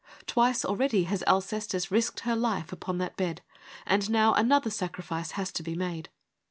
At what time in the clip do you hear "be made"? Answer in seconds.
5.61-6.09